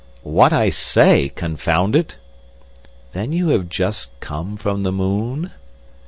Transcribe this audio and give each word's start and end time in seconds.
"What 0.23 0.51
I 0.51 0.69
say, 0.71 1.29
confound 1.29 1.95
it!" 1.95 2.15
"Then 3.13 3.31
you 3.31 3.49
have 3.49 3.69
just 3.69 4.09
come 4.19 4.57
from 4.57 4.81
the 4.81 4.91
moon?" 4.91 5.51